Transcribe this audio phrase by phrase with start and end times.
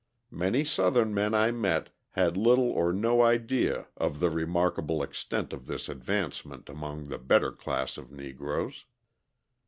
[0.31, 5.67] Many Southern men I met had little or no idea of the remarkable extent of
[5.67, 8.85] this advancement among the better class of Negroes.